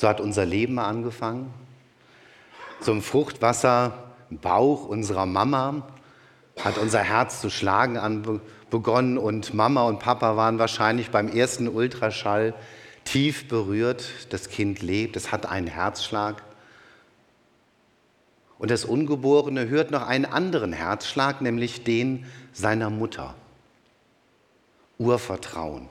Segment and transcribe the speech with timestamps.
[0.00, 1.52] So hat unser Leben angefangen.
[2.80, 3.92] Zum Fruchtwasser
[4.30, 5.86] Bauch unserer Mama
[6.64, 8.40] hat unser Herz zu schlagen
[8.70, 12.54] begonnen und Mama und Papa waren wahrscheinlich beim ersten Ultraschall
[13.04, 14.06] tief berührt.
[14.30, 16.44] Das Kind lebt, es hat einen Herzschlag.
[18.58, 23.34] Und das Ungeborene hört noch einen anderen Herzschlag, nämlich den seiner Mutter.
[24.96, 25.90] Urvertrauen.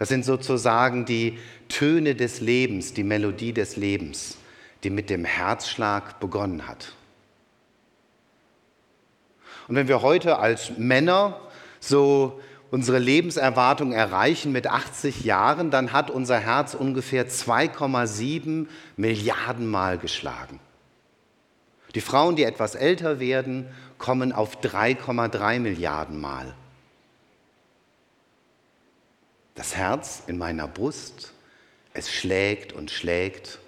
[0.00, 4.38] Das sind sozusagen die Töne des Lebens, die Melodie des Lebens,
[4.82, 6.94] die mit dem Herzschlag begonnen hat.
[9.68, 11.38] Und wenn wir heute als Männer
[11.80, 19.98] so unsere Lebenserwartung erreichen mit 80 Jahren, dann hat unser Herz ungefähr 2,7 Milliarden Mal
[19.98, 20.60] geschlagen.
[21.94, 23.66] Die Frauen, die etwas älter werden,
[23.98, 26.54] kommen auf 3,3 Milliarden Mal.
[29.60, 31.34] Das Herz in meiner Brust,
[31.92, 33.58] es schlägt und schlägt,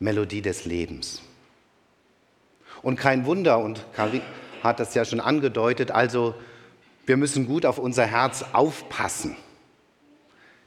[0.00, 1.22] Melodie des Lebens.
[2.82, 4.22] Und kein Wunder, und Karin
[4.60, 6.34] hat das ja schon angedeutet, also
[7.06, 9.36] wir müssen gut auf unser Herz aufpassen.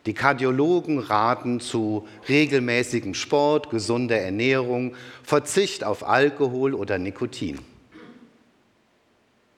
[0.06, 7.60] Die Kardiologen raten zu regelmäßigem Sport, gesunder Ernährung, Verzicht auf Alkohol oder Nikotin.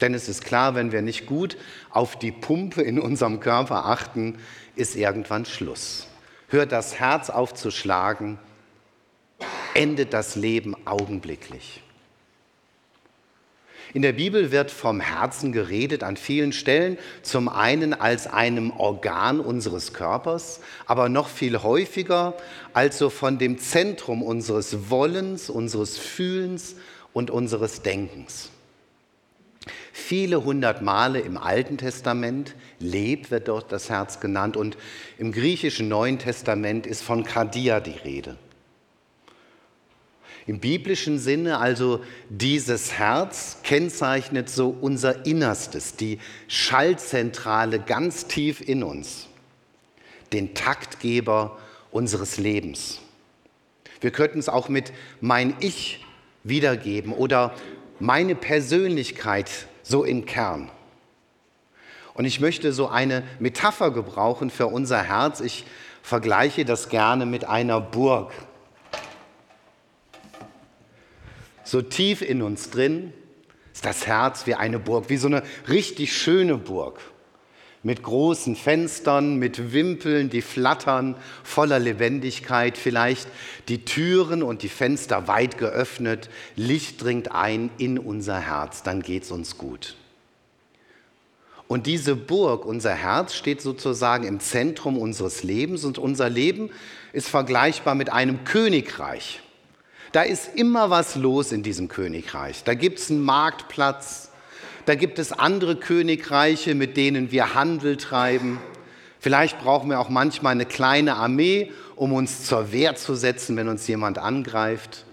[0.02, 1.58] Denn es ist klar, wenn wir nicht gut
[1.90, 4.40] auf die Pumpe in unserem Körper achten,
[4.76, 6.08] ist irgendwann Schluss.
[6.50, 8.38] Hört das Herz auf zu schlagen,
[9.74, 11.84] endet das Leben augenblicklich.
[13.94, 19.40] In der Bibel wird vom Herzen geredet an vielen Stellen, zum einen als einem Organ
[19.40, 22.34] unseres Körpers, aber noch viel häufiger
[22.74, 26.76] als so von dem Zentrum unseres Wollens, unseres Fühlens
[27.14, 28.50] und unseres Denkens.
[29.92, 34.78] Viele hundert Male im Alten Testament, lebt wird dort das Herz genannt und
[35.18, 38.38] im griechischen Neuen Testament ist von Kardia die Rede.
[40.46, 46.20] Im biblischen Sinne also dieses Herz kennzeichnet so unser Innerstes, die
[46.50, 49.28] Schallzentrale ganz tief in uns,
[50.34, 51.58] den Taktgeber
[51.92, 53.00] unseres Lebens.
[54.02, 54.92] Wir könnten es auch mit
[55.22, 56.04] mein Ich
[56.44, 57.56] wiedergeben oder
[58.04, 59.50] meine Persönlichkeit
[59.82, 60.70] so im Kern.
[62.14, 65.40] Und ich möchte so eine Metapher gebrauchen für unser Herz.
[65.40, 65.64] Ich
[66.02, 68.34] vergleiche das gerne mit einer Burg.
[71.64, 73.14] So tief in uns drin
[73.74, 77.00] ist das Herz wie eine Burg, wie so eine richtig schöne Burg
[77.84, 83.28] mit großen Fenstern, mit Wimpeln, die flattern, voller Lebendigkeit, vielleicht
[83.68, 89.24] die Türen und die Fenster weit geöffnet, Licht dringt ein in unser Herz, dann geht
[89.24, 89.96] es uns gut.
[91.68, 96.70] Und diese Burg, unser Herz, steht sozusagen im Zentrum unseres Lebens und unser Leben
[97.14, 99.42] ist vergleichbar mit einem Königreich.
[100.12, 102.64] Da ist immer was los in diesem Königreich.
[102.64, 104.30] Da gibt es einen Marktplatz,
[104.86, 108.60] da gibt es andere Königreiche, mit denen wir Handel treiben.
[109.20, 113.70] Vielleicht brauchen wir auch manchmal eine kleine Armee, um uns zur Wehr zu setzen, wenn
[113.70, 115.06] uns jemand angreift.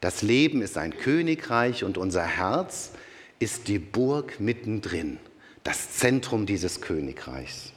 [0.00, 2.92] Das Leben ist ein Königreich und unser Herz
[3.38, 5.18] ist die Burg mittendrin,
[5.62, 7.72] das Zentrum dieses Königreichs.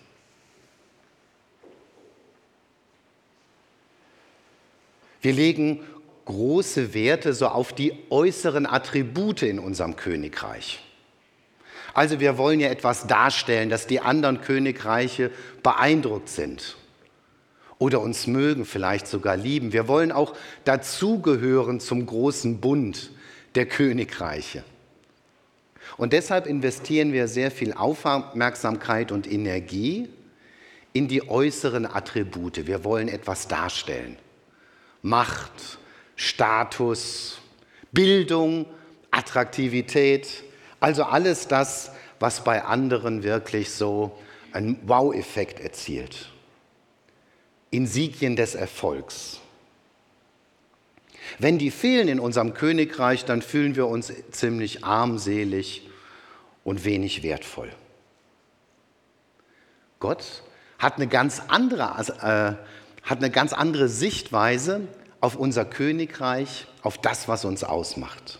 [5.21, 5.79] Wir legen
[6.25, 10.81] große Werte so auf die äußeren Attribute in unserem Königreich.
[11.93, 15.29] Also wir wollen ja etwas darstellen, dass die anderen Königreiche
[15.61, 16.75] beeindruckt sind
[17.77, 19.73] oder uns mögen, vielleicht sogar lieben.
[19.73, 23.11] Wir wollen auch dazugehören zum großen Bund
[23.55, 24.63] der Königreiche.
[25.97, 30.09] Und deshalb investieren wir sehr viel Aufmerksamkeit und Energie
[30.93, 32.65] in die äußeren Attribute.
[32.65, 34.17] Wir wollen etwas darstellen.
[35.01, 35.77] Macht,
[36.23, 37.37] Status,
[37.91, 38.65] Bildung,
[39.11, 40.43] Attraktivität,
[40.79, 44.17] also alles das, was bei anderen wirklich so
[44.53, 46.29] einen Wow-Effekt erzielt.
[47.71, 49.41] Insigien des Erfolgs.
[51.39, 55.89] Wenn die fehlen in unserem Königreich, dann fühlen wir uns ziemlich armselig
[56.63, 57.69] und wenig wertvoll.
[59.99, 60.43] Gott
[60.79, 64.87] hat eine ganz andere, äh, hat eine ganz andere Sichtweise
[65.23, 68.39] auf unser Königreich, auf das, was uns ausmacht.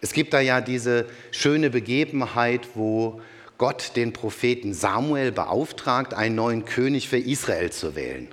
[0.00, 3.20] Es gibt da ja diese schöne Begebenheit, wo
[3.58, 8.28] Gott den Propheten Samuel beauftragt, einen neuen König für Israel zu wählen.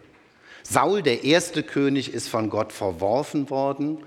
[0.62, 4.04] Saul, der erste König, ist von Gott verworfen worden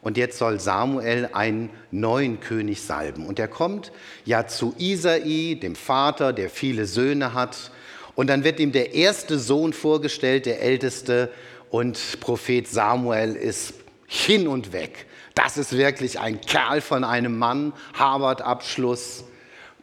[0.00, 3.26] und jetzt soll Samuel einen neuen König salben.
[3.26, 3.92] Und er kommt
[4.24, 7.70] ja zu Isai, dem Vater, der viele Söhne hat.
[8.14, 11.30] Und dann wird ihm der erste Sohn vorgestellt, der älteste.
[11.70, 13.74] Und Prophet Samuel ist
[14.06, 15.06] hin und weg.
[15.34, 19.24] Das ist wirklich ein Kerl von einem Mann, Harvard-Abschluss,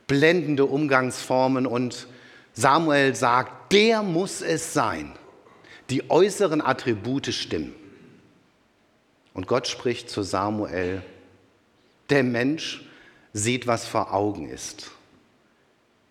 [0.08, 1.66] blendende Umgangsformen.
[1.68, 2.08] Und
[2.54, 5.14] Samuel sagt, der muss es sein.
[5.90, 7.76] Die äußeren Attribute stimmen.
[9.34, 11.04] Und Gott spricht zu Samuel,
[12.10, 12.86] der Mensch
[13.34, 14.92] sieht, was vor Augen ist.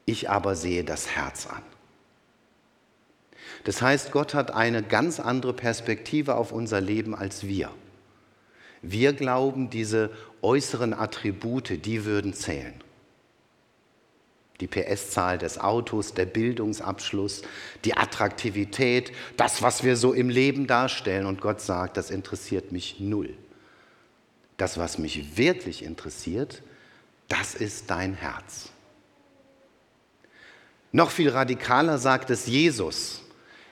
[0.05, 1.63] Ich aber sehe das Herz an.
[3.65, 7.71] Das heißt, Gott hat eine ganz andere Perspektive auf unser Leben als wir.
[8.83, 10.11] Wir glauben, diese
[10.43, 12.75] äußeren Attribute, die würden zählen
[14.61, 17.43] die PS-Zahl des Autos, der Bildungsabschluss,
[17.85, 21.27] die Attraktivität, das, was wir so im Leben darstellen.
[21.27, 23.35] Und Gott sagt, das interessiert mich null.
[24.57, 26.63] Das, was mich wirklich interessiert,
[27.29, 28.71] das ist dein Herz.
[30.93, 33.24] Noch viel radikaler sagt es Jesus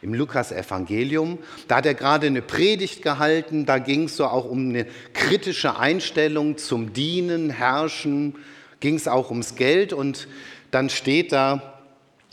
[0.02, 1.38] im Lukas-Evangelium.
[1.68, 5.78] Da hat er gerade eine Predigt gehalten, da ging es so auch um eine kritische
[5.78, 8.34] Einstellung zum Dienen, Herrschen,
[8.80, 10.28] ging es auch ums Geld und
[10.72, 11.80] dann steht da,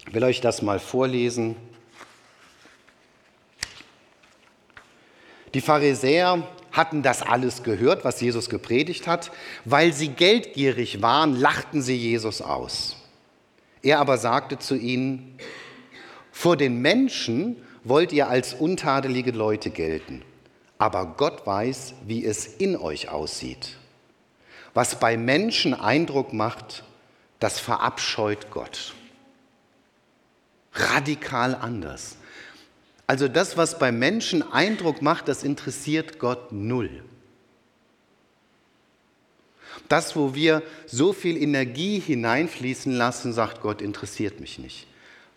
[0.08, 1.56] ich will euch das mal vorlesen,
[5.54, 9.32] die Pharisäer hatten das alles gehört, was Jesus gepredigt hat.
[9.66, 12.96] Weil sie geldgierig waren, lachten sie Jesus aus.
[13.82, 15.38] Er aber sagte zu ihnen,
[16.40, 20.22] vor den Menschen wollt ihr als untadelige Leute gelten,
[20.78, 23.76] aber Gott weiß, wie es in euch aussieht.
[24.74, 26.86] Was bei Menschen Eindruck macht,
[27.42, 28.94] das verabscheut Gott.
[30.72, 32.16] Radikal anders.
[33.06, 37.04] Also das, was beim Menschen Eindruck macht, das interessiert Gott null.
[39.90, 44.89] Das, wo wir so viel Energie hineinfließen lassen, sagt Gott, interessiert mich nicht.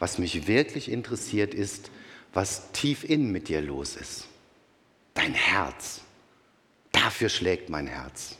[0.03, 1.93] Was mich wirklich interessiert, ist,
[2.33, 4.27] was tief innen mit dir los ist.
[5.15, 6.01] Dein Herz.
[6.91, 8.35] Dafür schlägt mein Herz.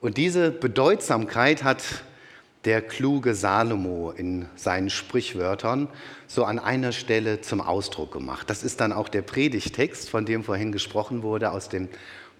[0.00, 1.84] Und diese Bedeutsamkeit hat
[2.64, 5.86] der kluge Salomo in seinen Sprichwörtern
[6.26, 8.50] so an einer Stelle zum Ausdruck gemacht.
[8.50, 11.88] Das ist dann auch der Predigtext, von dem vorhin gesprochen wurde, aus dem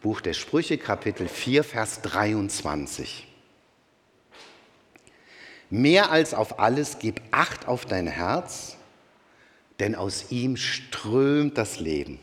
[0.02, 3.27] Buch der Sprüche, Kapitel 4, Vers 23.
[5.70, 8.76] Mehr als auf alles gib Acht auf dein Herz,
[9.80, 12.18] denn aus ihm strömt das Leben.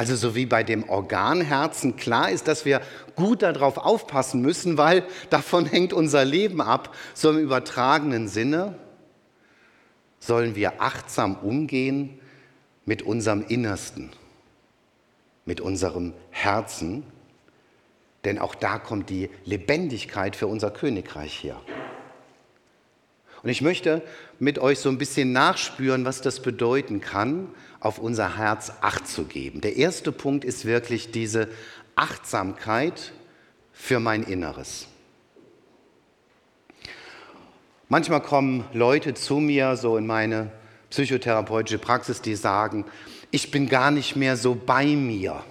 [0.00, 2.80] Also so wie bei dem Organherzen klar ist, dass wir
[3.16, 8.76] gut darauf aufpassen müssen, weil davon hängt unser Leben ab, so im übertragenen Sinne
[10.18, 12.18] sollen wir achtsam umgehen
[12.86, 14.10] mit unserem Innersten,
[15.44, 17.04] mit unserem Herzen,
[18.24, 21.60] denn auch da kommt die Lebendigkeit für unser Königreich her.
[23.42, 24.02] Und ich möchte
[24.38, 27.48] mit euch so ein bisschen nachspüren, was das bedeuten kann,
[27.80, 29.62] auf unser Herz Acht zu geben.
[29.62, 31.48] Der erste Punkt ist wirklich diese
[31.94, 33.12] Achtsamkeit
[33.72, 34.86] für mein Inneres.
[37.88, 40.52] Manchmal kommen Leute zu mir, so in meine
[40.90, 42.84] psychotherapeutische Praxis, die sagen,
[43.30, 45.42] ich bin gar nicht mehr so bei mir.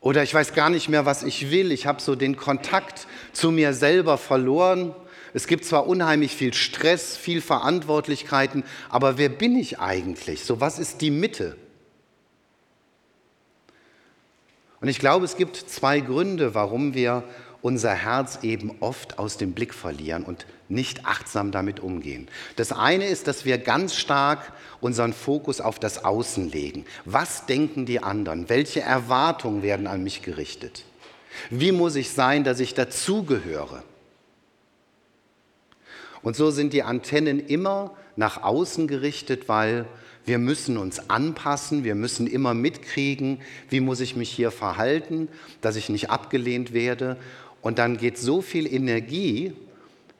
[0.00, 1.72] Oder ich weiß gar nicht mehr, was ich will.
[1.72, 4.94] Ich habe so den Kontakt zu mir selber verloren.
[5.34, 10.44] Es gibt zwar unheimlich viel Stress, viel Verantwortlichkeiten, aber wer bin ich eigentlich?
[10.44, 11.56] So, was ist die Mitte?
[14.80, 17.22] Und ich glaube, es gibt zwei Gründe, warum wir
[17.62, 22.28] unser Herz eben oft aus dem Blick verlieren und nicht achtsam damit umgehen.
[22.56, 26.84] Das eine ist, dass wir ganz stark unseren Fokus auf das Außen legen.
[27.04, 28.48] Was denken die anderen?
[28.48, 30.84] Welche Erwartungen werden an mich gerichtet?
[31.50, 33.82] Wie muss ich sein, dass ich dazugehöre?
[36.22, 39.86] Und so sind die Antennen immer nach außen gerichtet, weil
[40.26, 43.40] wir müssen uns anpassen, wir müssen immer mitkriegen,
[43.70, 45.28] wie muss ich mich hier verhalten,
[45.62, 47.16] dass ich nicht abgelehnt werde.
[47.62, 49.52] Und dann geht so viel Energie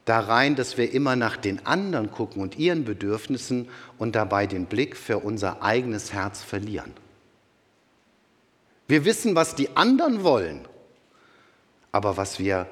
[0.04, 3.68] da rein, dass wir immer nach den anderen gucken und ihren Bedürfnissen
[3.98, 6.92] und dabei den Blick für unser eigenes Herz verlieren.
[8.88, 10.66] Wir wissen, was die anderen wollen.
[11.92, 12.66] Aber was wir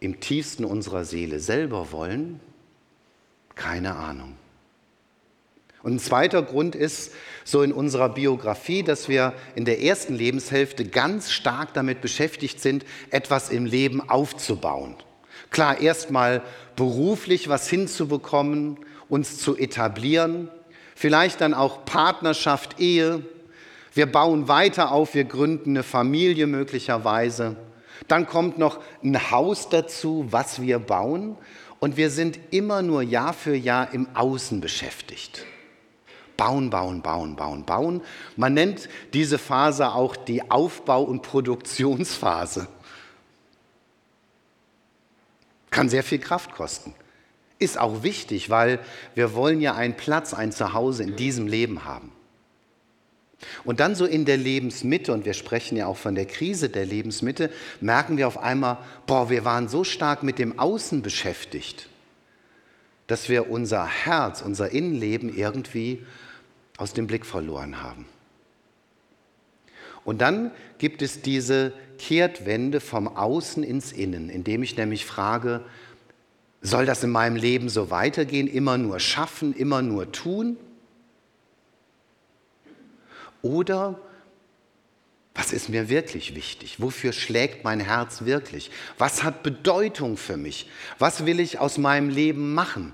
[0.00, 2.40] im tiefsten unserer Seele selber wollen,
[3.54, 4.36] keine Ahnung.
[5.82, 7.12] Und ein zweiter Grund ist
[7.44, 12.84] so in unserer Biografie, dass wir in der ersten Lebenshälfte ganz stark damit beschäftigt sind,
[13.10, 14.94] etwas im Leben aufzubauen.
[15.50, 16.42] Klar, erstmal
[16.76, 20.48] beruflich was hinzubekommen, uns zu etablieren,
[20.94, 23.22] vielleicht dann auch Partnerschaft, Ehe.
[23.92, 27.56] Wir bauen weiter auf, wir gründen eine Familie möglicherweise.
[28.08, 31.36] Dann kommt noch ein Haus dazu, was wir bauen.
[31.80, 35.44] Und wir sind immer nur Jahr für Jahr im Außen beschäftigt.
[36.42, 38.02] Bauen, bauen, bauen, bauen, bauen.
[38.34, 42.66] Man nennt diese Phase auch die Aufbau- und Produktionsphase.
[45.70, 46.96] Kann sehr viel Kraft kosten.
[47.60, 48.80] Ist auch wichtig, weil
[49.14, 52.10] wir wollen ja einen Platz, ein Zuhause in diesem Leben haben.
[53.62, 56.86] Und dann so in der Lebensmitte, und wir sprechen ja auch von der Krise der
[56.86, 61.88] Lebensmitte, merken wir auf einmal, boah, wir waren so stark mit dem Außen beschäftigt,
[63.06, 66.04] dass wir unser Herz, unser Innenleben irgendwie
[66.82, 68.06] aus dem Blick verloren haben.
[70.04, 75.64] Und dann gibt es diese Kehrtwende vom Außen ins Innen, indem ich nämlich frage,
[76.60, 80.56] soll das in meinem Leben so weitergehen, immer nur schaffen, immer nur tun?
[83.42, 84.00] Oder
[85.36, 86.80] was ist mir wirklich wichtig?
[86.80, 88.72] Wofür schlägt mein Herz wirklich?
[88.98, 90.68] Was hat Bedeutung für mich?
[90.98, 92.92] Was will ich aus meinem Leben machen?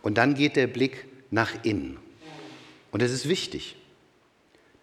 [0.00, 2.01] Und dann geht der Blick nach innen.
[2.92, 3.76] Und das ist wichtig.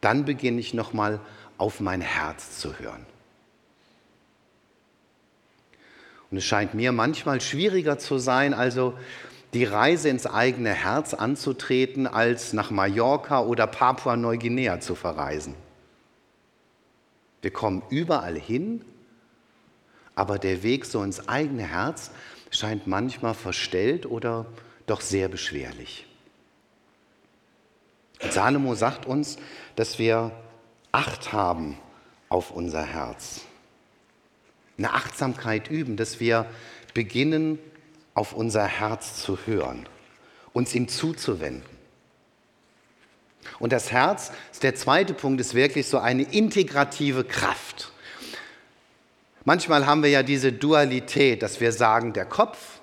[0.02, 1.22] Dann beginne ich nochmal
[1.58, 3.06] auf mein Herz zu hören.
[6.32, 8.98] Und es scheint mir manchmal schwieriger zu sein, also
[9.54, 15.56] die Reise ins eigene Herz anzutreten, als nach Mallorca oder Papua-Neuguinea zu verreisen.
[17.42, 18.86] Wir kommen überall hin,
[20.14, 22.12] aber der Weg so ins eigene Herz
[22.52, 24.46] scheint manchmal verstellt oder
[24.86, 26.09] doch sehr beschwerlich.
[28.20, 29.38] Salomo sagt uns,
[29.76, 30.32] dass wir
[30.92, 31.78] Acht haben
[32.30, 33.42] auf unser Herz.
[34.78, 36.46] Eine Achtsamkeit üben, dass wir
[36.94, 37.60] beginnen,
[38.16, 39.88] auf unser Herz zu hören,
[40.52, 41.64] uns ihm zuzuwenden.
[43.60, 47.92] Und das Herz, der zweite Punkt, ist wirklich so eine integrative Kraft.
[49.46, 52.80] Manchmal haben wir ja diese Dualität, dass wir sagen, der Kopf,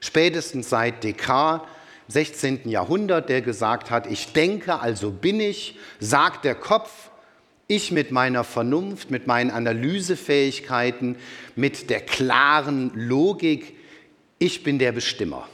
[0.00, 1.66] spätestens seit Descartes,
[2.12, 2.68] 16.
[2.68, 7.10] Jahrhundert, der gesagt hat, ich denke, also bin ich, sagt der Kopf,
[7.68, 11.16] ich mit meiner Vernunft, mit meinen Analysefähigkeiten,
[11.56, 13.76] mit der klaren Logik,
[14.38, 15.48] ich bin der Bestimmer.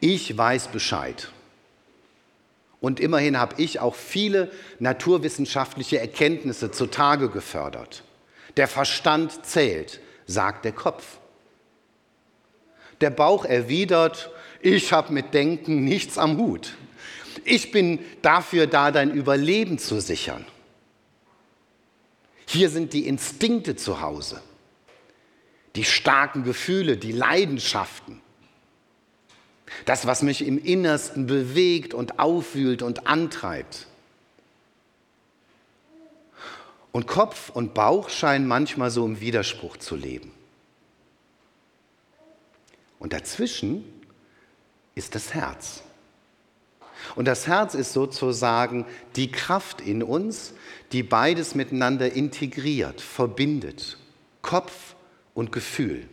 [0.00, 1.28] Ich weiß Bescheid.
[2.80, 8.02] Und immerhin habe ich auch viele naturwissenschaftliche Erkenntnisse zutage gefördert.
[8.56, 11.18] Der Verstand zählt, sagt der Kopf.
[13.00, 14.30] Der Bauch erwidert,
[14.64, 16.76] ich habe mit Denken nichts am Hut.
[17.44, 20.44] Ich bin dafür da, dein Überleben zu sichern.
[22.46, 24.40] Hier sind die Instinkte zu Hause
[25.76, 28.20] die starken Gefühle, die Leidenschaften.
[29.86, 33.88] Das, was mich im Innersten bewegt und aufwühlt und antreibt.
[36.92, 40.30] Und Kopf und Bauch scheinen manchmal so im Widerspruch zu leben.
[43.00, 43.84] Und dazwischen
[44.94, 45.82] ist das Herz.
[47.16, 48.86] Und das Herz ist sozusagen
[49.16, 50.54] die Kraft in uns,
[50.92, 53.98] die beides miteinander integriert, verbindet.
[54.42, 54.94] Kopf
[55.34, 56.06] und Gefühl,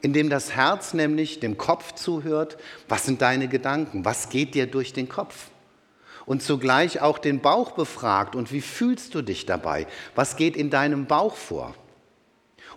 [0.00, 2.56] indem das Herz nämlich dem Kopf zuhört,
[2.88, 5.50] was sind deine Gedanken, was geht dir durch den Kopf?
[6.26, 9.86] Und zugleich auch den Bauch befragt und wie fühlst du dich dabei?
[10.14, 11.74] Was geht in deinem Bauch vor?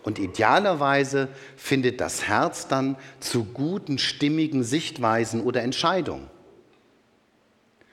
[0.04, 6.30] Und idealerweise findet das Herz dann zu guten, stimmigen Sichtweisen oder Entscheidungen.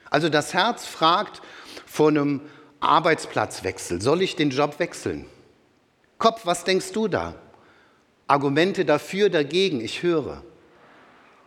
[0.09, 1.41] Also das Herz fragt
[1.85, 2.41] vor einem
[2.81, 5.25] Arbeitsplatzwechsel, soll ich den Job wechseln?
[6.17, 7.35] Kopf, was denkst du da?
[8.27, 10.43] Argumente dafür, dagegen, ich höre.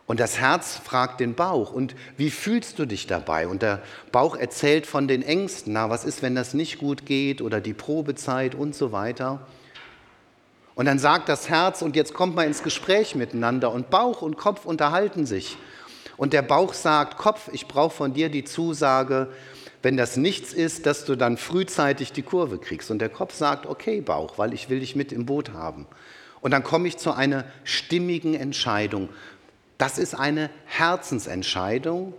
[0.07, 3.47] Und das Herz fragt den Bauch, und wie fühlst du dich dabei?
[3.47, 3.81] Und der
[4.11, 7.73] Bauch erzählt von den Ängsten, na, was ist, wenn das nicht gut geht oder die
[7.73, 9.47] Probezeit und so weiter.
[10.75, 14.37] Und dann sagt das Herz, und jetzt kommt man ins Gespräch miteinander, und Bauch und
[14.37, 15.57] Kopf unterhalten sich.
[16.17, 19.29] Und der Bauch sagt, Kopf, ich brauche von dir die Zusage,
[19.81, 22.91] wenn das nichts ist, dass du dann frühzeitig die Kurve kriegst.
[22.91, 25.87] Und der Kopf sagt, okay Bauch, weil ich will dich mit im Boot haben.
[26.41, 29.09] Und dann komme ich zu einer stimmigen Entscheidung.
[29.77, 32.13] Das ist eine Herzensentscheidung,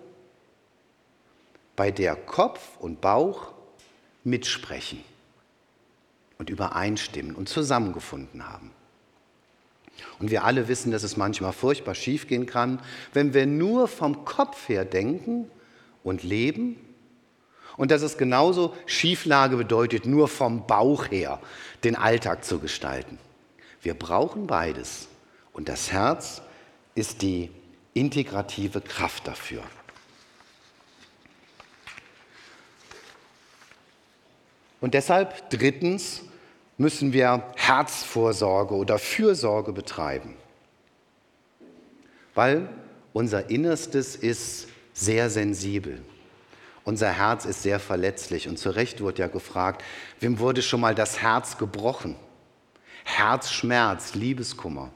[1.74, 3.52] bei der Kopf und Bauch
[4.24, 5.02] mitsprechen
[6.38, 8.70] und übereinstimmen und zusammengefunden haben.
[10.18, 12.80] Und wir alle wissen, dass es manchmal furchtbar schiefgehen kann,
[13.12, 15.50] wenn wir nur vom Kopf her denken
[16.04, 16.76] und leben
[17.76, 21.40] und dass es genauso Schieflage bedeutet, nur vom Bauch her
[21.84, 23.18] den Alltag zu gestalten.
[23.82, 25.08] Wir brauchen beides
[25.52, 26.42] und das Herz
[26.94, 27.50] ist die
[27.94, 29.62] integrative Kraft dafür.
[34.86, 36.22] Und deshalb drittens
[36.78, 40.36] müssen wir Herzvorsorge oder Fürsorge betreiben,
[42.36, 42.68] weil
[43.12, 46.00] unser Innerstes ist sehr sensibel.
[46.84, 49.82] Unser Herz ist sehr verletzlich und zu Recht wurde ja gefragt,
[50.20, 52.14] wem wurde schon mal das Herz gebrochen?
[53.02, 54.92] Herzschmerz, Liebeskummer.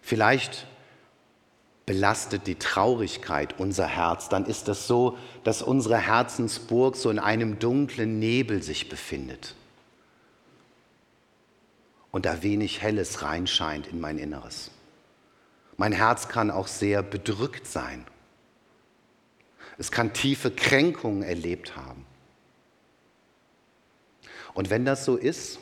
[0.00, 0.66] Vielleicht
[1.90, 7.58] belastet die Traurigkeit unser Herz, dann ist es so, dass unsere Herzensburg so in einem
[7.58, 9.56] dunklen Nebel sich befindet
[12.12, 14.70] und da wenig Helles reinscheint in mein Inneres.
[15.78, 18.06] Mein Herz kann auch sehr bedrückt sein.
[19.76, 22.06] Es kann tiefe Kränkungen erlebt haben.
[24.54, 25.58] Und wenn das so ist,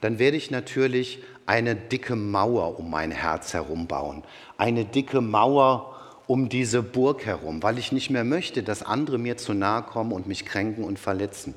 [0.00, 4.24] dann werde ich natürlich eine dicke Mauer um mein Herz herum bauen.
[4.58, 5.94] Eine dicke Mauer
[6.26, 10.12] um diese Burg herum, weil ich nicht mehr möchte, dass andere mir zu nahe kommen
[10.12, 11.54] und mich kränken und verletzen.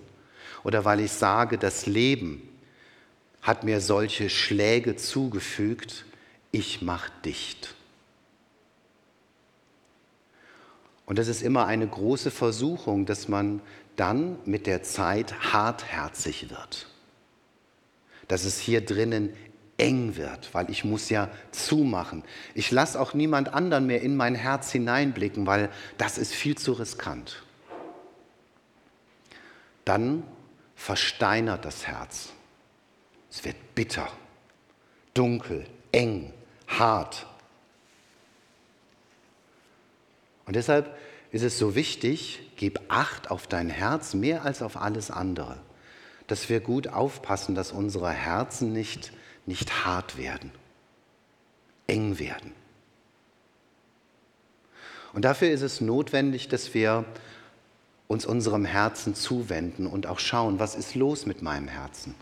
[0.63, 2.47] Oder weil ich sage, das Leben
[3.41, 6.05] hat mir solche Schläge zugefügt,
[6.51, 7.73] ich mach dicht.
[11.05, 13.61] Und das ist immer eine große Versuchung, dass man
[13.95, 16.87] dann mit der Zeit hartherzig wird
[18.29, 19.33] dass es hier drinnen
[19.77, 22.23] eng wird, weil ich muss ja zumachen.
[22.53, 26.73] Ich lasse auch niemand anderen mehr in mein Herz hineinblicken, weil das ist viel zu
[26.73, 27.43] riskant.
[29.83, 30.23] Dann
[30.75, 32.29] versteinert das Herz.
[33.31, 34.07] Es wird bitter,
[35.13, 36.31] dunkel, eng,
[36.67, 37.25] hart.
[40.45, 40.95] Und deshalb
[41.31, 45.57] ist es so wichtig, gib Acht auf dein Herz mehr als auf alles andere
[46.31, 49.11] dass wir gut aufpassen, dass unsere Herzen nicht,
[49.45, 50.51] nicht hart werden,
[51.87, 52.53] eng werden.
[55.13, 57.03] Und dafür ist es notwendig, dass wir
[58.07, 62.15] uns unserem Herzen zuwenden und auch schauen, was ist los mit meinem Herzen?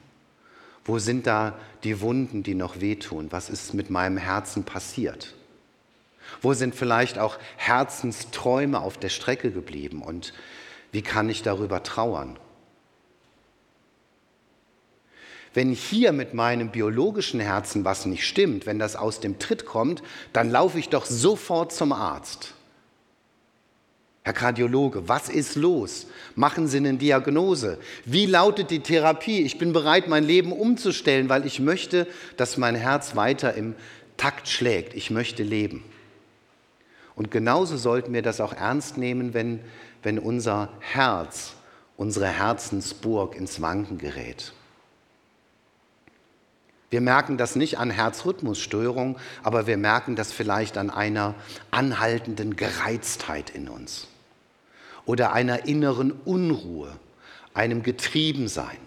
[0.86, 3.28] Wo sind da die Wunden, die noch wehtun?
[3.32, 5.34] Was ist mit meinem Herzen passiert?
[6.41, 10.34] Wo sind vielleicht auch Herzensträume auf der Strecke geblieben und
[10.91, 12.39] wie kann ich darüber trauern?
[15.58, 20.04] Wenn hier mit meinem biologischen Herzen was nicht stimmt, wenn das aus dem Tritt kommt,
[20.32, 22.54] dann laufe ich doch sofort zum Arzt.
[24.22, 26.06] Herr Kardiologe, was ist los?
[26.36, 27.80] Machen Sie eine Diagnose.
[28.06, 29.41] Wie lautet die Therapie?
[29.41, 33.74] Ich bin bereit, mein Leben umzustellen, weil ich möchte, dass mein Herz weiter im
[34.15, 34.93] Takt schlägt.
[34.93, 35.84] Ich möchte leben.
[37.15, 39.62] Und genauso sollten wir das auch ernst nehmen, wenn,
[40.04, 41.56] wenn unser Herz,
[41.96, 44.54] unsere Herzensburg ins Wanken gerät.
[46.89, 51.36] Wir merken das nicht an Herzrhythmusstörung, aber wir merken das vielleicht an einer
[51.69, 54.08] anhaltenden Gereiztheit in uns
[55.06, 56.91] oder einer inneren Unruhe,
[57.54, 58.78] einem Getriebensein.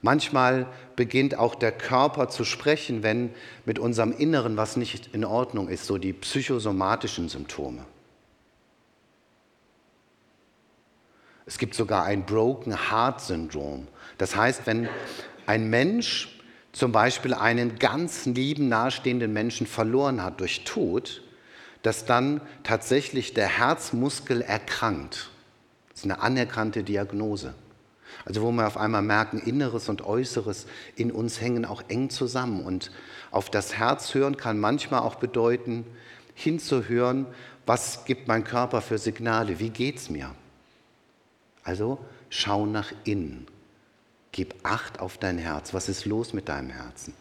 [0.00, 3.30] Manchmal beginnt auch der Körper zu sprechen, wenn
[3.64, 7.86] mit unserem Inneren was nicht in Ordnung ist, so die psychosomatischen Symptome.
[11.46, 13.88] Es gibt sogar ein Broken Heart Syndrom.
[14.18, 14.88] Das heißt, wenn
[15.46, 16.40] ein Mensch
[16.72, 21.22] zum Beispiel einen ganz lieben, nahestehenden Menschen verloren hat durch Tod,
[21.82, 25.30] dass dann tatsächlich der Herzmuskel erkrankt.
[25.90, 27.54] Das ist eine anerkannte Diagnose.
[28.24, 32.64] Also wo wir auf einmal merken, Inneres und Äußeres in uns hängen auch eng zusammen.
[32.64, 32.90] Und
[33.30, 35.84] auf das Herz hören kann manchmal auch bedeuten,
[36.34, 37.26] hinzuhören,
[37.66, 40.34] was gibt mein Körper für Signale, wie geht es mir.
[41.62, 43.46] Also schau nach innen.
[44.34, 45.74] Gib Acht auf dein Herz.
[45.74, 47.14] Was ist los mit deinem Herzen?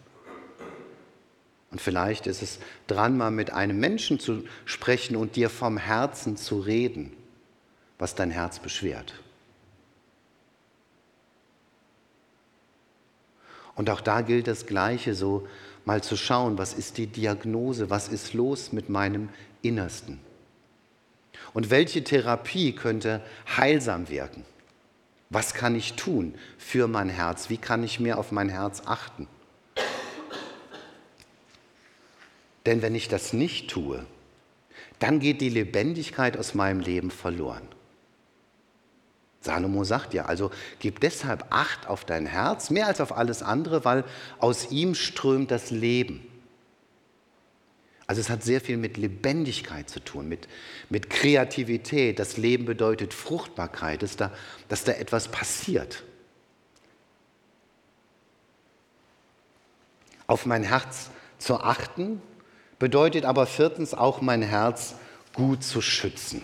[1.70, 6.38] Und vielleicht ist es dran, mal mit einem Menschen zu sprechen und dir vom Herzen
[6.38, 7.14] zu reden,
[8.00, 9.14] was dein Herz beschwert.
[13.76, 15.48] Und auch da gilt das Gleiche, so
[15.86, 19.30] mal zu schauen, was ist die Diagnose, was ist los mit meinem
[19.62, 20.20] Innersten.
[21.54, 23.22] Und welche Therapie könnte
[23.56, 24.46] heilsam wirken?
[25.34, 27.50] Was kann ich tun für mein Herz?
[27.50, 29.28] Wie kann ich mehr auf mein Herz achten?
[32.68, 34.06] Denn wenn ich das nicht tue,
[35.00, 37.68] dann geht die Lebendigkeit aus meinem Leben verloren.
[39.42, 43.84] Salomo sagt ja, also gib deshalb Acht auf dein Herz, mehr als auf alles andere,
[43.84, 44.04] weil
[44.38, 46.26] aus ihm strömt das Leben.
[48.06, 50.48] Also es hat sehr viel mit Lebendigkeit zu tun, mit,
[50.90, 52.20] mit Kreativität.
[52.20, 54.32] Das Leben bedeutet Fruchtbarkeit, dass da,
[54.68, 56.04] dass da etwas passiert.
[60.28, 62.22] Auf mein Herz zu achten
[62.80, 64.96] bedeutet aber viertens auch mein Herz
[65.34, 66.42] gut zu schützen.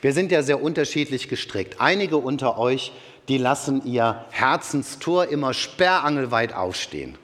[0.00, 1.80] Wir sind ja sehr unterschiedlich gestrickt.
[1.80, 2.92] Einige unter euch,
[3.28, 7.16] die lassen ihr Herzenstor immer sperrangelweit aufstehen.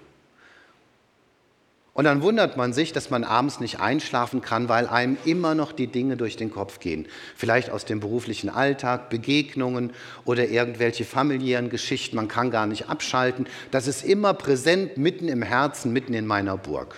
[1.94, 5.70] Und dann wundert man sich, dass man abends nicht einschlafen kann, weil einem immer noch
[5.70, 7.06] die Dinge durch den Kopf gehen.
[7.36, 9.92] Vielleicht aus dem beruflichen Alltag, Begegnungen
[10.24, 12.16] oder irgendwelche familiären Geschichten.
[12.16, 13.46] Man kann gar nicht abschalten.
[13.70, 16.96] Das ist immer präsent, mitten im Herzen, mitten in meiner Burg.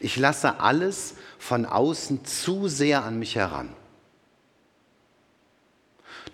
[0.00, 3.70] Ich lasse alles von außen zu sehr an mich heran.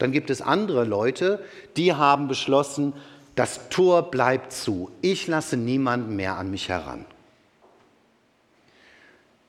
[0.01, 1.45] Dann gibt es andere Leute,
[1.77, 2.95] die haben beschlossen,
[3.35, 4.91] das Tor bleibt zu.
[5.01, 7.07] Ich lasse niemanden mehr an mich heran.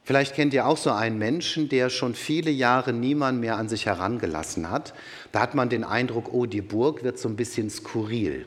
[0.05, 3.85] Vielleicht kennt ihr auch so einen Menschen, der schon viele Jahre niemand mehr an sich
[3.85, 4.93] herangelassen hat.
[5.31, 8.45] Da hat man den Eindruck, oh, die Burg wird so ein bisschen skurril.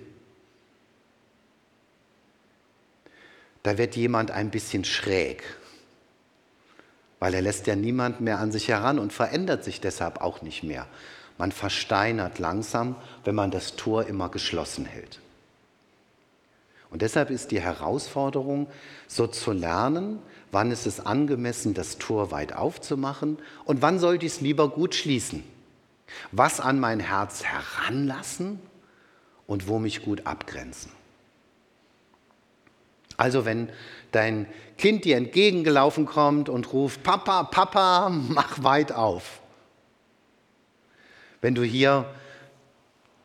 [3.63, 5.43] Da wird jemand ein bisschen schräg,
[7.19, 10.63] weil er lässt ja niemand mehr an sich heran und verändert sich deshalb auch nicht
[10.63, 10.87] mehr.
[11.39, 15.21] Man versteinert langsam, wenn man das Tor immer geschlossen hält.
[16.91, 18.69] Und deshalb ist die Herausforderung,
[19.09, 20.21] so zu lernen,
[20.53, 24.95] wann ist es angemessen, das Tor weit aufzumachen und wann sollte ich es lieber gut
[24.95, 25.43] schließen.
[26.31, 28.61] Was an mein Herz heranlassen
[29.47, 30.93] und wo mich gut abgrenzen.
[33.17, 33.71] Also wenn
[34.13, 34.47] dein
[34.79, 39.41] Kind dir entgegengelaufen kommt und ruft, Papa, Papa, mach weit auf.
[41.41, 42.15] Wenn du hier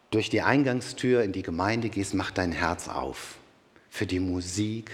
[0.10, 3.38] durch die Eingangstür in die Gemeinde gehst, mach dein Herz auf
[3.92, 4.90] für die Musik,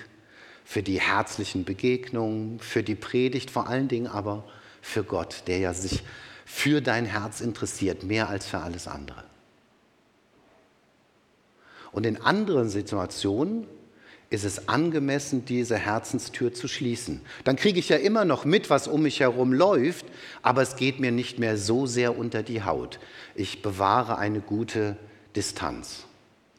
[0.66, 4.44] für die herzlichen Begegnungen, für die Predigt, vor allen Dingen aber
[4.82, 6.04] für Gott, der ja sich
[6.46, 9.24] für dein Herz interessiert, mehr als für alles andere.
[11.92, 13.68] Und in anderen Situationen
[14.30, 17.22] ist es angemessen, diese Herzenstür zu schließen.
[17.44, 20.06] Dann kriege ich ja immer noch mit, was um mich herum läuft,
[20.42, 23.00] aber es geht mir nicht mehr so sehr unter die Haut.
[23.36, 24.98] Ich bewahre eine gute
[25.36, 26.07] Distanz.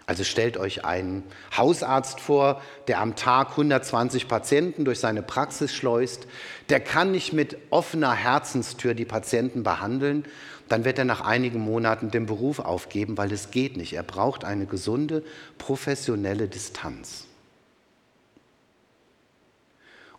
[0.08, 1.22] Also stellt euch einen
[1.54, 6.26] Hausarzt vor, der am Tag 120 Patienten durch seine Praxis schleust.
[6.70, 10.24] Der kann nicht mit offener Herzenstür die Patienten behandeln.
[10.70, 13.92] Dann wird er nach einigen Monaten den Beruf aufgeben, weil es geht nicht.
[13.92, 15.22] Er braucht eine gesunde,
[15.58, 17.26] professionelle Distanz.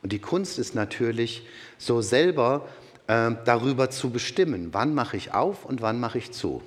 [0.04, 1.48] Und die Kunst ist natürlich,
[1.80, 2.70] so selber
[3.08, 6.62] äh, darüber zu bestimmen, wann mache ich auf und wann mache ich zu.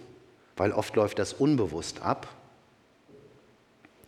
[0.57, 2.27] Weil oft läuft das unbewusst ab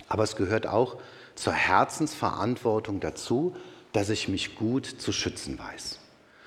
[0.08, 0.96] aber es gehört auch
[1.34, 3.56] zur Herzensverantwortung dazu,
[3.92, 5.98] dass ich mich gut zu schützen weiß.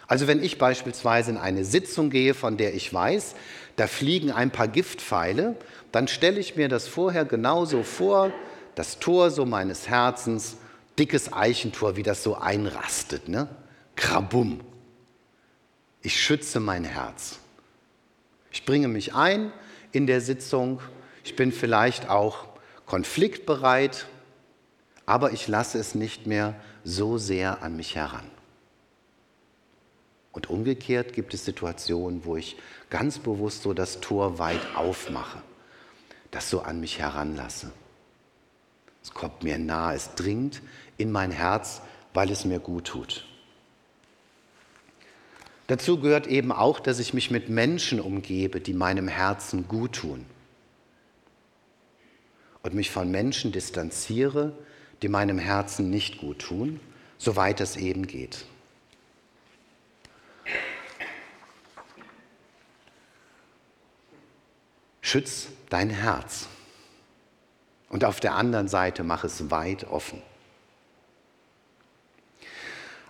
[0.08, 3.36] Also wenn ich beispielsweise in eine Sitzung gehe, von der ich weiß,
[3.76, 5.56] da fliegen ein paar Giftpfeile,
[5.92, 8.32] dann stelle ich mir das vorher genauso vor,
[8.76, 10.58] das Tor so meines Herzens,
[10.98, 13.48] dickes Eichentor, wie das so einrastet, ne?
[13.96, 14.62] Krabum.
[16.02, 17.40] Ich schütze mein Herz.
[18.52, 19.52] Ich bringe mich ein
[19.92, 20.80] in der Sitzung.
[21.24, 22.48] Ich bin vielleicht auch
[22.88, 24.08] konfliktbereit,
[25.06, 28.26] aber ich lasse es nicht mehr so sehr an mich heran.
[30.32, 32.58] Und umgekehrt gibt es Situationen, wo ich
[32.90, 35.42] ganz bewusst so das Tor weit aufmache,
[36.32, 37.72] das so an mich heranlasse.
[39.04, 40.62] Es kommt mir nahe, es dringt
[40.98, 41.82] in mein Herz,
[42.14, 43.26] weil es mir gut tut.
[45.68, 50.26] Dazu gehört eben auch, dass ich mich mit Menschen umgebe, die meinem Herzen gut tun
[52.68, 54.52] und mich von Menschen distanziere,
[55.02, 56.82] die meinem Herzen nicht gut tun,
[57.18, 58.44] soweit es eben geht.
[65.00, 66.48] Schütz dein Herz
[67.88, 70.22] und auf der anderen Seite mach es weit offen.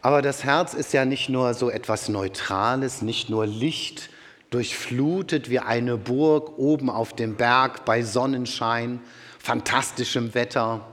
[0.04, 4.12] Aber das Herz ist ja nicht nur so etwas Neutrales, nicht nur Licht,
[4.52, 9.02] durchflutet wie eine Burg oben auf dem Berg bei Sonnenschein,
[9.48, 10.86] fantastischem Wetter,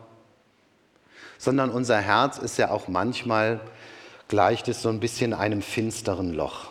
[1.38, 3.60] sondern unser Herz ist ja auch manchmal,
[4.28, 6.68] gleicht es so ein bisschen einem finsteren Loch.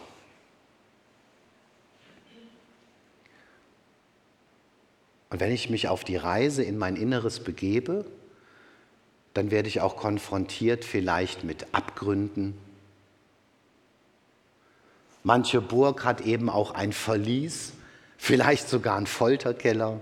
[5.29, 8.05] Und wenn ich mich auf die Reise in mein Inneres begebe,
[9.33, 12.57] dann werde ich auch konfrontiert vielleicht mit Abgründen,
[15.25, 17.71] Manche Burg hat eben auch ein Verlies,
[18.17, 20.01] vielleicht sogar einen Folterkeller.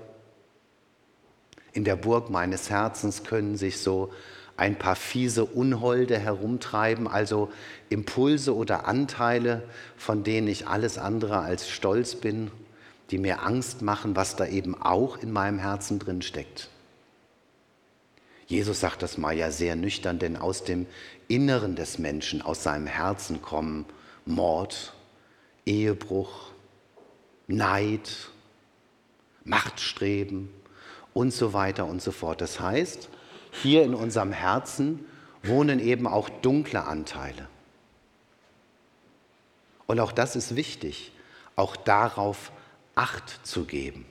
[1.74, 4.12] In der Burg meines Herzens können sich so
[4.58, 7.52] ein paar fiese Unholde herumtreiben, also
[7.90, 9.64] Impulse oder Anteile,
[9.98, 12.52] von denen ich alles andere als stolz bin,
[13.10, 16.70] die mir Angst machen, was da eben auch in meinem Herzen drin steckt.
[18.46, 20.86] Jesus sagt das mal ja sehr nüchtern, denn aus dem
[21.28, 23.86] Inneren des Menschen, aus seinem Herzen kommen
[24.26, 24.94] Mord,
[25.66, 26.52] Ehebruch,
[27.48, 28.30] Neid,
[29.46, 30.50] Machtstreben
[31.14, 32.42] und so weiter und so fort.
[32.42, 33.10] Das heißt,
[33.52, 35.06] hier in unserem Herzen
[35.44, 37.48] wohnen eben auch dunkle Anteile.
[39.88, 41.12] Und auch das ist wichtig,
[41.56, 42.52] auch darauf
[42.94, 44.06] Acht zu geben.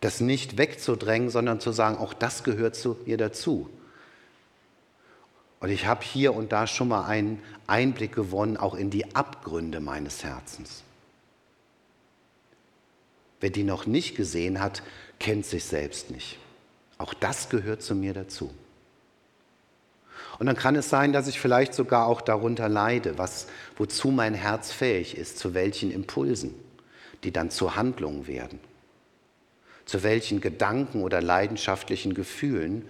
[0.00, 3.70] Das nicht wegzudrängen, sondern zu sagen, auch das gehört zu mir dazu.
[5.60, 9.80] Und ich habe hier und da schon mal einen Einblick gewonnen, auch in die Abgründe
[9.80, 10.82] meines Herzens.
[13.40, 14.82] Wer die noch nicht gesehen hat,
[15.18, 16.38] kennt sich selbst nicht.
[16.98, 18.50] Auch das gehört zu mir dazu.
[20.38, 24.34] Und dann kann es sein, dass ich vielleicht sogar auch darunter leide, was, wozu mein
[24.34, 26.54] Herz fähig ist, zu welchen Impulsen,
[27.24, 28.58] die dann zur Handlung werden,
[29.84, 32.86] zu welchen Gedanken oder leidenschaftlichen Gefühlen,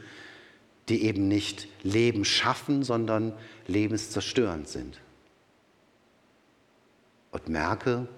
[0.88, 3.32] die eben nicht Leben schaffen, sondern
[3.66, 5.00] lebenszerstörend sind.
[7.32, 8.08] Und merke,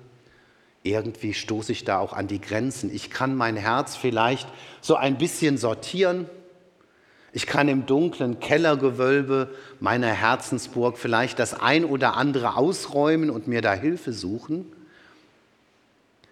[0.82, 2.92] irgendwie stoße ich da auch an die Grenzen.
[2.92, 4.48] Ich kann mein Herz vielleicht
[4.80, 6.26] so ein bisschen sortieren.
[7.32, 13.62] Ich kann im dunklen Kellergewölbe meiner Herzensburg vielleicht das ein oder andere ausräumen und mir
[13.62, 14.66] da Hilfe suchen.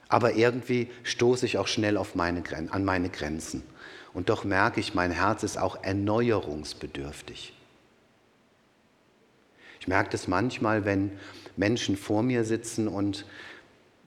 [0.09, 3.63] Aber irgendwie stoße ich auch schnell meine, an meine Grenzen.
[4.13, 7.55] Und doch merke ich, mein Herz ist auch erneuerungsbedürftig.
[9.79, 11.13] Ich merke das manchmal, wenn
[11.57, 13.25] Menschen vor mir sitzen und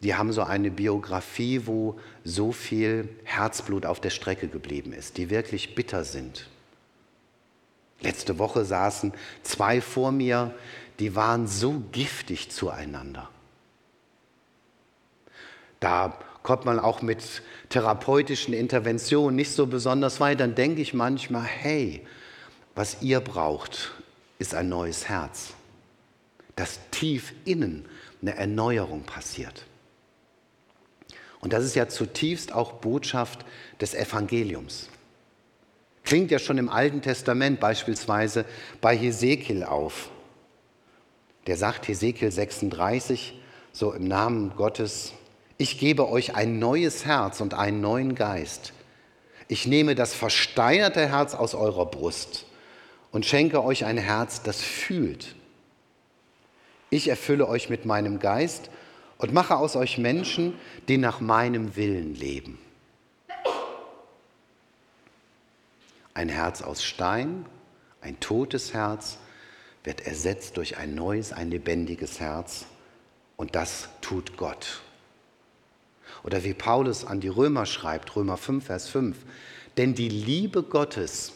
[0.04, 5.30] die haben so eine Biografie, wo so viel Herzblut auf der Strecke geblieben ist, die
[5.30, 6.48] wirklich bitter sind.
[8.02, 9.14] Letzte Woche saßen
[9.44, 10.54] zwei vor mir,
[11.00, 13.30] die waren so giftig zueinander.
[15.80, 20.42] Da kommt man auch mit therapeutischen Interventionen nicht so besonders weit.
[20.42, 22.06] Dann denke ich manchmal, hey,
[22.76, 23.94] was ihr braucht,
[24.38, 25.54] ist ein neues Herz,
[26.58, 27.86] dass tief innen
[28.22, 29.66] eine Erneuerung passiert.
[31.44, 33.44] Und das ist ja zutiefst auch Botschaft
[33.82, 34.88] des Evangeliums.
[36.06, 38.46] Klingt ja schon im Alten Testament beispielsweise
[38.80, 40.10] bei Hesekiel auf.
[41.46, 43.38] Der sagt Hesekiel 36,
[43.74, 45.12] so im Namen Gottes,
[45.58, 48.72] ich gebe euch ein neues Herz und einen neuen Geist.
[49.50, 52.46] Ich nehme das versteinerte Herz aus eurer Brust
[53.12, 55.36] und schenke euch ein Herz, das fühlt.
[56.90, 58.70] Ich erfülle euch mit meinem Geist
[59.24, 60.54] und mache aus euch Menschen,
[60.90, 62.60] die nach meinem Willen leben.
[66.14, 67.46] Ein Herz aus Stein,
[68.02, 69.20] ein totes Herz,
[69.86, 72.66] wird ersetzt durch ein neues, ein lebendiges Herz.
[73.38, 74.82] Und das tut Gott.
[76.26, 79.16] Oder wie Paulus an die Römer schreibt, Römer 5, Vers 5,
[79.78, 81.32] denn die Liebe Gottes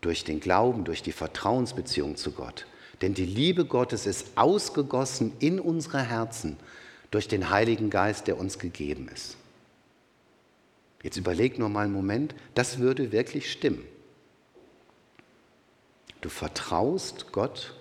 [0.00, 2.66] durch den Glauben, durch die Vertrauensbeziehung zu Gott,
[3.02, 6.56] denn die Liebe Gottes ist ausgegossen in unsere Herzen
[7.10, 9.36] durch den Heiligen Geist, der uns gegeben ist.
[11.02, 13.84] Jetzt überleg nur mal einen Moment, das würde wirklich stimmen.
[16.20, 17.74] Du vertraust Gott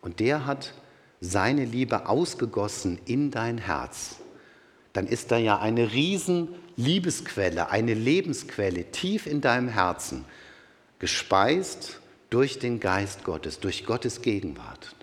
[0.00, 0.72] und der hat
[1.20, 4.16] seine Liebe ausgegossen in dein Herz.
[4.94, 10.24] Dann ist da ja eine riesen Liebesquelle, eine Lebensquelle tief in deinem Herzen
[11.02, 11.98] gespeist
[12.30, 14.94] durch den Geist Gottes, durch Gottes Gegenwart.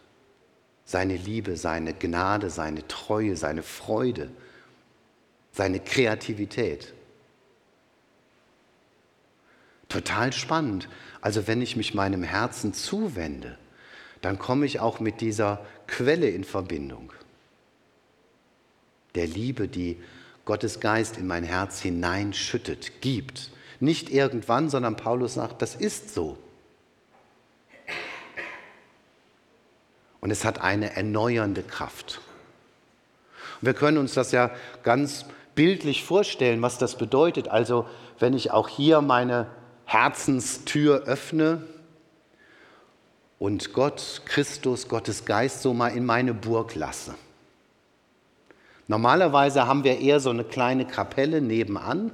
[0.85, 4.31] Seine Liebe, seine Gnade, seine Treue, seine Freude,
[5.51, 6.93] seine Kreativität.
[9.89, 10.87] Total spannend.
[11.19, 13.57] Also wenn ich mich meinem Herzen zuwende,
[14.21, 17.11] dann komme ich auch mit dieser Quelle in Verbindung.
[19.15, 19.97] Der Liebe, die
[20.45, 23.51] Gottes Geist in mein Herz hineinschüttet, gibt.
[23.79, 26.37] Nicht irgendwann, sondern Paulus sagt, das ist so.
[30.21, 32.19] Und es hat eine erneuernde Kraft.
[33.61, 34.51] Und wir können uns das ja
[34.83, 37.47] ganz bildlich vorstellen, was das bedeutet.
[37.47, 37.85] Also
[38.19, 39.47] wenn ich auch hier meine
[39.85, 41.63] Herzenstür öffne
[43.39, 47.15] und Gott, Christus, Gottes Geist so mal in meine Burg lasse.
[48.87, 52.11] Normalerweise haben wir eher so eine kleine Kapelle nebenan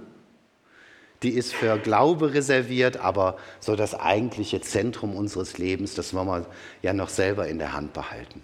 [1.23, 6.45] die ist für Glaube reserviert, aber so das eigentliche Zentrum unseres Lebens, das wollen wir
[6.81, 8.43] ja noch selber in der Hand behalten.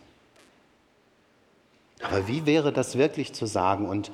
[2.02, 3.88] Aber wie wäre das wirklich zu sagen?
[3.88, 4.12] Und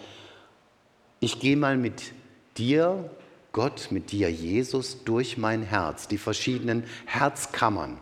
[1.19, 2.11] ich gehe mal mit
[2.57, 3.09] dir,
[3.53, 7.99] Gott, mit dir, Jesus, durch mein Herz, die verschiedenen Herzkammern,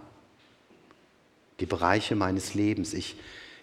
[1.59, 2.93] die Bereiche meines Lebens.
[2.93, 3.15] Ich,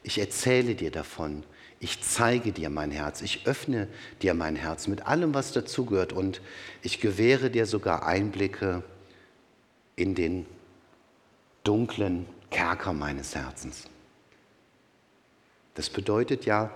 [0.02, 1.42] ich erzähle dir davon.
[1.82, 3.22] Ich zeige dir mein Herz.
[3.22, 3.88] Ich öffne
[4.22, 6.12] dir mein Herz mit allem, was dazugehört.
[6.12, 6.40] Und
[6.80, 8.84] ich gewähre dir sogar Einblicke
[9.96, 10.46] in den
[11.64, 13.88] dunklen Kerker meines Herzens.
[15.74, 16.70] Das bedeutet ja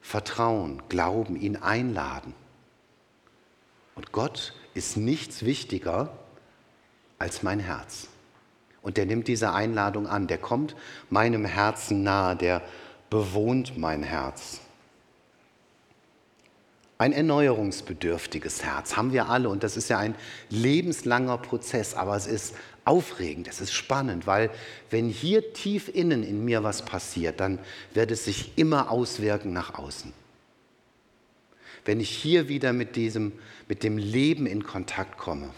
[0.00, 2.34] Vertrauen, Glauben, ihn einladen.
[3.94, 6.18] Und Gott ist nichts wichtiger
[7.16, 8.08] als mein Herz.
[8.82, 10.74] Und der nimmt diese Einladung an, der kommt
[11.10, 12.60] meinem Herzen nahe, der
[13.12, 14.62] bewohnt mein Herz.
[16.96, 20.14] Ein erneuerungsbedürftiges Herz haben wir alle und das ist ja ein
[20.48, 22.54] lebenslanger Prozess, aber es ist
[22.86, 24.48] aufregend, es ist spannend, weil
[24.88, 27.58] wenn hier tief innen in mir was passiert, dann
[27.92, 30.14] wird es sich immer auswirken nach außen.
[31.84, 33.32] Wenn ich hier wieder mit diesem,
[33.68, 35.50] mit dem Leben in Kontakt komme,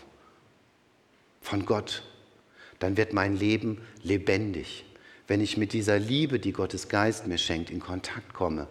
[1.40, 2.02] von Gott,
[2.80, 4.84] dann wird mein Leben lebendig.
[5.26, 8.66] Wenn ich mit dieser Liebe, die Gottes Geist mir schenkt, in Kontakt komme,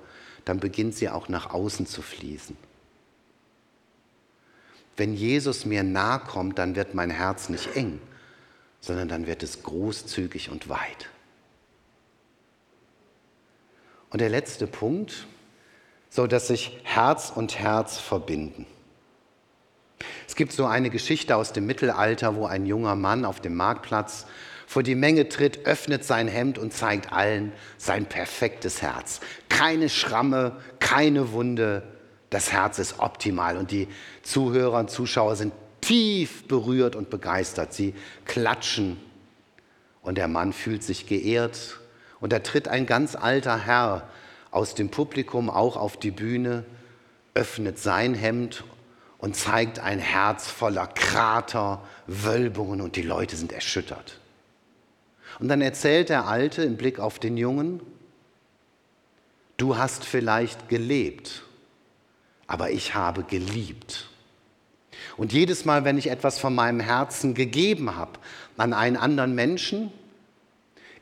[0.46, 2.56] dann beginnt sie auch nach außen zu fließen.
[4.96, 8.00] Wenn Jesus mir nahe kommt, dann wird mein Herz nicht eng,
[8.80, 11.10] sondern dann wird es großzügig und weit.
[14.12, 15.26] Und der letzte Punkt,
[16.12, 18.68] so dass sich Herz und Herz verbinden.
[20.28, 24.28] Es gibt so eine Geschichte aus dem Mittelalter, wo ein junger Mann auf dem Marktplatz
[24.74, 29.20] vor die Menge tritt, öffnet sein Hemd und zeigt allen sein perfektes Herz.
[29.48, 31.84] Keine Schramme, keine Wunde,
[32.32, 33.88] das Herz ist optimal und die
[34.24, 37.72] Zuhörer und Zuschauer sind tief berührt und begeistert.
[37.72, 37.94] Sie
[38.26, 38.98] klatschen
[40.02, 41.80] und der Mann fühlt sich geehrt.
[42.20, 44.10] Und da tritt ein ganz alter Herr
[44.50, 46.66] aus dem Publikum auch auf die Bühne,
[47.36, 48.64] öffnet sein Hemd
[49.20, 54.20] und zeigt ein Herz voller Krater, Wölbungen und die Leute sind erschüttert.
[55.40, 57.82] Und dann erzählt der Alte im Blick auf den Jungen,
[59.58, 61.44] du hast vielleicht gelebt,
[62.48, 64.10] aber ich habe geliebt.
[65.18, 68.20] Und jedes Mal, wenn ich etwas von meinem Herzen gegeben habe
[68.58, 69.92] an einen anderen Menschen,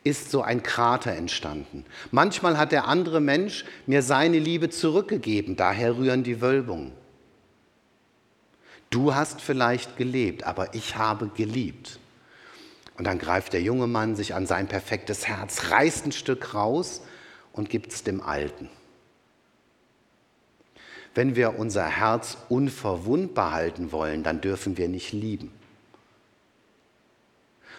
[0.03, 1.85] ist so ein Krater entstanden.
[2.09, 6.91] Manchmal hat der andere Mensch mir seine Liebe zurückgegeben, daher rühren die Wölbungen.
[8.89, 12.00] Du hast vielleicht gelebt, aber ich habe geliebt.
[12.97, 17.01] Und dann greift der junge Mann sich an sein perfektes Herz, reißt ein Stück raus
[17.53, 18.69] und gibt es dem Alten.
[21.13, 25.51] Wenn wir unser Herz unverwundbar halten wollen, dann dürfen wir nicht lieben.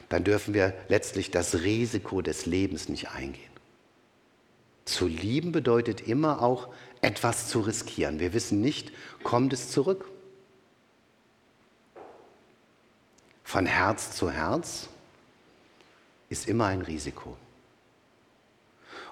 [0.08, 3.50] Dann dürfen wir letztlich das Risiko des Lebens nicht eingehen.
[4.84, 6.68] Zu lieben bedeutet immer auch
[7.00, 8.20] etwas zu riskieren.
[8.20, 10.04] Wir wissen nicht, kommt es zurück?
[13.42, 14.88] Von Herz zu Herz
[16.32, 17.36] ist immer ein Risiko.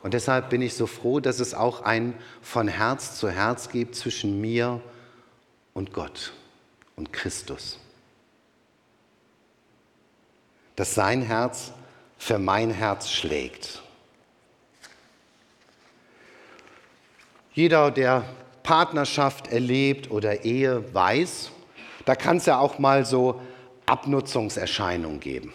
[0.02, 3.94] Und deshalb bin ich so froh, dass es auch ein von Herz zu Herz gibt
[3.94, 4.80] zwischen mir
[5.74, 6.32] und Gott
[6.96, 7.78] und Christus.
[10.76, 11.72] Dass sein Herz
[12.16, 13.82] für mein Herz schlägt.
[17.52, 18.24] Jeder, der
[18.62, 21.50] Partnerschaft erlebt oder Ehe, weiß,
[22.06, 23.40] da kann es ja auch mal so
[23.84, 25.52] Abnutzungserscheinungen geben.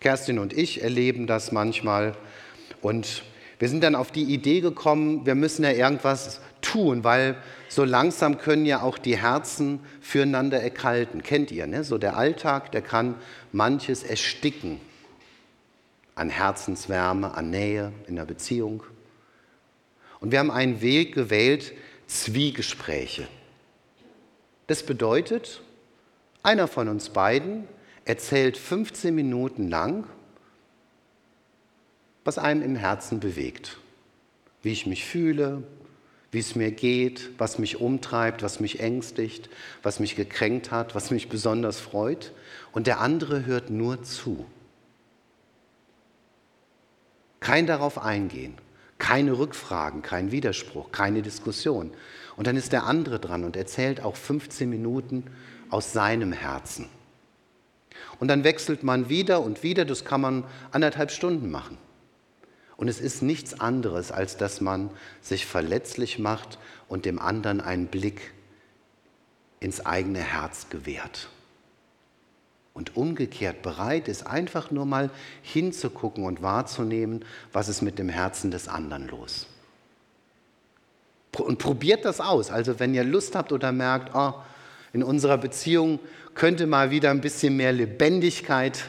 [0.00, 2.16] Kerstin und ich erleben das manchmal.
[2.80, 3.22] Und
[3.58, 7.36] wir sind dann auf die Idee gekommen, wir müssen ja irgendwas tun, weil
[7.68, 11.22] so langsam können ja auch die Herzen füreinander erkalten.
[11.22, 11.84] Kennt ihr, ne?
[11.84, 13.14] So der Alltag, der kann
[13.52, 14.80] manches ersticken
[16.14, 18.82] an Herzenswärme, an Nähe in der Beziehung.
[20.20, 21.72] Und wir haben einen Weg gewählt,
[22.06, 23.28] Zwiegespräche.
[24.66, 25.62] Das bedeutet,
[26.42, 27.68] einer von uns beiden
[28.04, 30.04] erzählt 15 Minuten lang,
[32.24, 33.78] was einem im Herzen bewegt.
[34.62, 35.62] Wie ich mich fühle,
[36.30, 39.50] wie es mir geht, was mich umtreibt, was mich ängstigt,
[39.82, 42.32] was mich gekränkt hat, was mich besonders freut.
[42.72, 44.46] Und der andere hört nur zu.
[47.40, 48.54] Kein darauf eingehen,
[48.98, 51.90] keine Rückfragen, kein Widerspruch, keine Diskussion.
[52.36, 55.24] Und dann ist der andere dran und erzählt auch 15 Minuten
[55.70, 56.88] aus seinem Herzen.
[58.18, 61.78] Und dann wechselt man wieder und wieder, das kann man anderthalb Stunden machen.
[62.76, 64.90] Und es ist nichts anderes, als dass man
[65.20, 68.32] sich verletzlich macht und dem anderen einen Blick
[69.60, 71.28] ins eigene Herz gewährt.
[72.72, 75.10] Und umgekehrt bereit ist, einfach nur mal
[75.42, 79.46] hinzugucken und wahrzunehmen, was ist mit dem Herzen des anderen los.
[81.36, 82.50] Und probiert das aus.
[82.50, 84.34] Also wenn ihr Lust habt oder merkt, oh,
[84.92, 85.98] in unserer Beziehung
[86.34, 88.84] könnte mal wieder ein bisschen mehr Lebendigkeit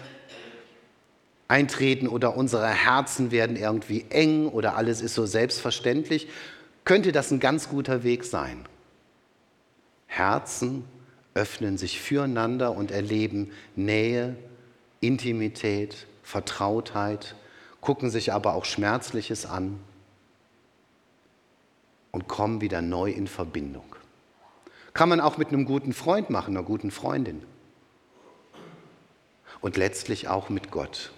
[1.48, 6.30] eintreten oder unsere Herzen werden irgendwie eng oder alles ist so selbstverständlich,
[6.86, 8.66] könnte das ein ganz guter Weg sein.
[10.08, 10.86] Herzen
[11.34, 14.36] öffnen sich füreinander und erleben Nähe,
[15.02, 17.36] Intimität, Vertrautheit,
[17.82, 19.80] gucken sich aber auch Schmerzliches an
[22.12, 23.91] und kommen wieder neu in Verbindung.
[24.94, 27.44] Kann man auch mit einem guten Freund machen, einer guten Freundin.
[29.62, 31.12] Und letztlich auch mit Gott.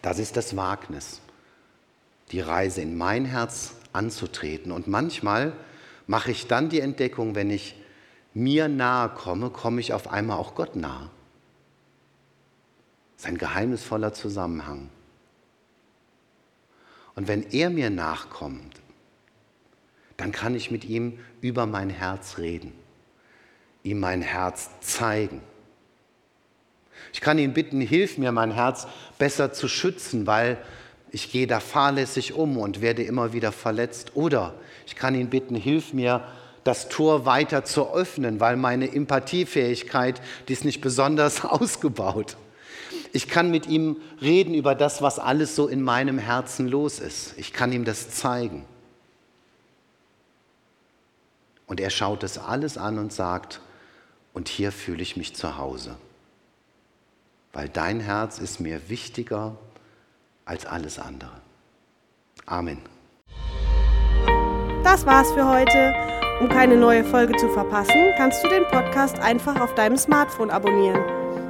[0.00, 1.20] Das ist das Wagnis,
[2.32, 4.72] die Reise in mein Herz anzutreten.
[4.72, 5.52] Und manchmal
[6.06, 7.76] mache ich dann die Entdeckung, wenn ich
[8.34, 11.10] mir nahe komme, komme ich auf einmal auch Gott nahe.
[13.14, 14.88] Das ist ein geheimnisvoller Zusammenhang.
[17.14, 18.80] Und wenn er mir nachkommt,
[20.22, 22.72] dann kann ich mit ihm über mein Herz reden,
[23.82, 25.40] ihm mein Herz zeigen.
[27.12, 28.86] Ich kann ihn bitten, hilf mir, mein Herz
[29.18, 30.58] besser zu schützen, weil
[31.10, 34.12] ich gehe da fahrlässig um und werde immer wieder verletzt.
[34.14, 34.54] Oder
[34.86, 36.22] ich kann ihn bitten, hilf mir,
[36.62, 42.36] das Tor weiter zu öffnen, weil meine Empathiefähigkeit, die ist nicht besonders ausgebaut.
[43.12, 47.34] Ich kann mit ihm reden über das, was alles so in meinem Herzen los ist.
[47.38, 48.64] Ich kann ihm das zeigen.
[51.72, 53.62] Und er schaut es alles an und sagt,
[54.34, 55.96] und hier fühle ich mich zu Hause,
[57.54, 59.56] weil dein Herz ist mir wichtiger
[60.44, 61.32] als alles andere.
[62.44, 62.76] Amen.
[64.84, 65.94] Das war's für heute.
[66.42, 71.00] Um keine neue Folge zu verpassen, kannst du den Podcast einfach auf deinem Smartphone abonnieren.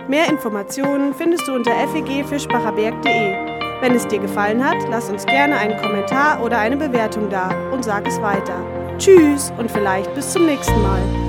[0.07, 3.81] Mehr Informationen findest du unter fegfischbacherberg.de.
[3.81, 7.85] Wenn es dir gefallen hat, lass uns gerne einen Kommentar oder eine Bewertung da und
[7.85, 8.82] sag es weiter.
[9.03, 11.22] Tschüss und vielleicht bis zum nächsten Mal.